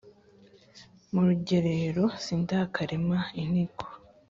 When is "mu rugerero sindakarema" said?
1.11-3.19